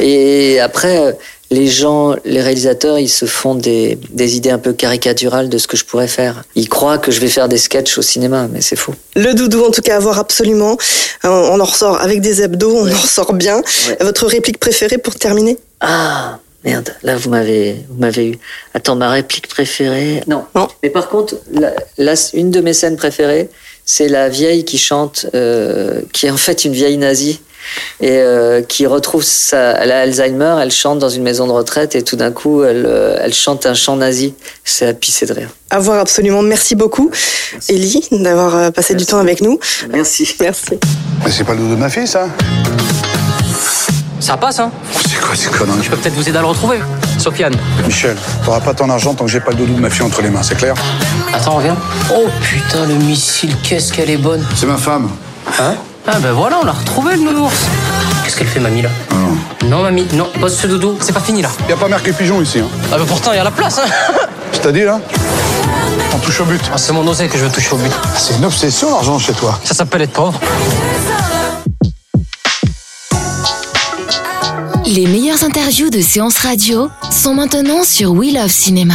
Et 0.00 0.60
après, 0.60 1.16
les 1.54 1.68
gens, 1.68 2.16
les 2.24 2.42
réalisateurs, 2.42 2.98
ils 2.98 3.08
se 3.08 3.26
font 3.26 3.54
des, 3.54 3.98
des 4.10 4.36
idées 4.36 4.50
un 4.50 4.58
peu 4.58 4.72
caricaturales 4.72 5.48
de 5.48 5.58
ce 5.58 5.66
que 5.66 5.76
je 5.76 5.84
pourrais 5.84 6.08
faire. 6.08 6.44
Ils 6.54 6.68
croient 6.68 6.98
que 6.98 7.10
je 7.10 7.20
vais 7.20 7.28
faire 7.28 7.48
des 7.48 7.58
sketchs 7.58 7.96
au 7.96 8.02
cinéma, 8.02 8.48
mais 8.52 8.60
c'est 8.60 8.76
faux. 8.76 8.94
Le 9.16 9.32
doudou, 9.32 9.64
en 9.64 9.70
tout 9.70 9.82
cas, 9.82 9.96
à 9.96 10.00
voir 10.00 10.18
absolument. 10.18 10.76
On 11.22 11.60
en 11.60 11.64
ressort 11.64 12.00
avec 12.00 12.20
des 12.20 12.42
hebdos, 12.42 12.74
on 12.74 12.90
en 12.90 12.98
ressort 13.00 13.32
bien. 13.32 13.62
Votre 14.00 14.26
réplique 14.26 14.58
préférée 14.58 14.98
pour 14.98 15.14
terminer? 15.14 15.56
Ah 15.80 16.38
Merde, 16.64 16.94
là 17.02 17.14
vous 17.16 17.28
m'avez 17.28 17.84
vous 17.90 18.00
m'avez 18.00 18.28
eu. 18.28 18.38
Attends, 18.72 18.96
ma 18.96 19.10
réplique 19.10 19.48
préférée. 19.48 20.22
Non. 20.26 20.44
non. 20.54 20.66
Mais 20.82 20.88
par 20.88 21.10
contre, 21.10 21.34
la, 21.98 22.14
une 22.32 22.50
de 22.50 22.60
mes 22.62 22.72
scènes 22.72 22.96
préférées, 22.96 23.50
c'est 23.84 24.08
la 24.08 24.30
vieille 24.30 24.64
qui 24.64 24.78
chante, 24.78 25.26
euh, 25.34 26.00
qui 26.14 26.24
est 26.24 26.30
en 26.30 26.38
fait 26.38 26.64
une 26.64 26.72
vieille 26.72 26.96
nazie 26.96 27.40
et 28.00 28.18
euh, 28.18 28.62
qui 28.62 28.86
retrouve 28.86 29.22
sa, 29.22 29.72
elle 29.72 29.92
a 29.92 30.00
Alzheimer, 30.00 30.56
elle 30.60 30.70
chante 30.70 30.98
dans 30.98 31.08
une 31.08 31.22
maison 31.22 31.46
de 31.46 31.52
retraite 31.52 31.94
et 31.94 32.02
tout 32.02 32.16
d'un 32.16 32.30
coup 32.30 32.62
elle, 32.64 32.86
euh, 32.86 33.18
elle 33.20 33.34
chante 33.34 33.66
un 33.66 33.74
chant 33.74 33.96
nazi. 33.96 34.34
C'est 34.64 34.86
à 34.86 34.94
pisser 34.94 35.26
de 35.26 35.32
rire. 35.32 35.48
À 35.70 35.78
voir 35.78 35.98
absolument. 35.98 36.42
Merci 36.42 36.74
beaucoup, 36.74 37.10
Ellie, 37.68 38.06
d'avoir 38.10 38.56
euh, 38.56 38.70
passé 38.70 38.94
du 38.94 39.06
temps 39.06 39.18
avec 39.18 39.40
nous. 39.40 39.58
Merci. 39.90 40.34
Merci. 40.40 40.78
Mais 41.24 41.30
c'est 41.30 41.44
pas 41.44 41.54
le 41.54 41.60
dos 41.60 41.70
de 41.70 41.76
ma 41.76 41.88
fille, 41.88 42.06
ça 42.06 42.28
ça 44.24 44.38
passe, 44.38 44.58
hein 44.58 44.70
C'est 45.06 45.20
quoi 45.20 45.36
ces 45.36 45.50
conneries? 45.50 45.82
Je 45.82 45.90
peux 45.90 45.98
peut-être 45.98 46.14
vous 46.14 46.26
aider 46.26 46.38
à 46.38 46.40
le 46.40 46.46
retrouver. 46.46 46.78
Sofiane. 47.18 47.54
Michel, 47.84 48.16
t'auras 48.42 48.60
pas 48.60 48.72
ton 48.72 48.88
argent 48.88 49.12
tant 49.12 49.26
que 49.26 49.30
j'ai 49.30 49.40
pas 49.40 49.50
le 49.50 49.58
doudou 49.58 49.74
de 49.74 49.80
ma 49.80 49.90
fille 49.90 50.00
entre 50.00 50.22
les 50.22 50.30
mains, 50.30 50.42
c'est 50.42 50.54
clair? 50.54 50.74
Attends, 51.30 51.56
reviens. 51.56 51.76
Oh 52.10 52.24
putain, 52.40 52.86
le 52.86 52.94
missile, 52.94 53.54
qu'est-ce 53.62 53.92
qu'elle 53.92 54.08
est 54.08 54.16
bonne. 54.16 54.42
C'est 54.56 54.64
ma 54.64 54.78
femme. 54.78 55.10
Hein? 55.60 55.74
Ah 56.06 56.18
ben 56.20 56.32
voilà, 56.32 56.58
on 56.60 56.64
l'a 56.66 56.72
retrouvé 56.72 57.16
le 57.16 57.22
nounours. 57.22 57.64
Qu'est-ce 58.24 58.36
qu'elle 58.36 58.46
fait, 58.46 58.60
mamie, 58.60 58.82
là 58.82 58.90
Non. 59.10 59.68
Non, 59.68 59.82
mamie, 59.82 60.06
non, 60.12 60.28
pose 60.38 60.54
ce 60.54 60.66
doudou, 60.66 60.98
c'est 61.00 61.12
pas 61.14 61.20
fini, 61.20 61.40
là. 61.40 61.48
Y 61.68 61.72
a 61.72 61.76
pas 61.76 61.88
marqué 61.88 62.12
pigeon 62.12 62.42
ici, 62.42 62.58
hein 62.60 62.68
Ah 62.92 62.98
ben 62.98 63.06
pourtant, 63.06 63.32
y 63.32 63.38
a 63.38 63.44
la 63.44 63.50
place, 63.50 63.78
hein 63.78 63.88
Je 64.52 64.58
t'ai 64.58 64.72
dit, 64.72 64.82
là 64.82 65.00
On 66.14 66.18
touche 66.18 66.40
au 66.40 66.44
but. 66.44 66.60
Ah, 66.72 66.76
c'est 66.76 66.92
mon 66.92 67.06
osé 67.08 67.26
que 67.28 67.38
je 67.38 67.44
veux 67.44 67.50
toucher 67.50 67.72
au 67.72 67.76
but. 67.78 67.92
C'est 68.18 68.36
une 68.36 68.44
obsession, 68.44 68.90
l'argent, 68.90 69.18
chez 69.18 69.32
toi. 69.32 69.58
Ça 69.64 69.74
s'appelle 69.74 70.02
être 70.02 70.12
pauvre. 70.12 70.38
Les 74.86 75.06
meilleures 75.06 75.42
interviews 75.42 75.88
de 75.88 76.02
séances 76.02 76.36
radio 76.38 76.90
sont 77.10 77.34
maintenant 77.34 77.82
sur 77.82 78.12
We 78.12 78.34
Love 78.34 78.50
Cinéma. 78.50 78.94